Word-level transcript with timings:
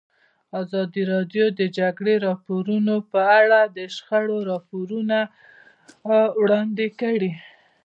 ازادي 0.61 1.03
راډیو 1.13 1.45
د 1.53 1.55
د 1.59 1.61
جګړې 1.77 2.15
راپورونه 2.27 2.93
په 3.11 3.19
اړه 3.39 3.59
د 3.77 3.79
شخړو 3.95 4.37
راپورونه 4.51 5.17
وړاندې 6.41 6.87
کړي. 7.01 7.31